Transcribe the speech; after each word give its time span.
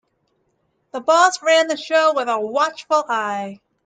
The 0.93 0.99
boss 0.99 1.43
ran 1.43 1.67
the 1.67 1.77
show 1.77 2.13
with 2.15 2.27
a 2.27 2.39
watchful 2.41 3.05
eye. 3.07 3.61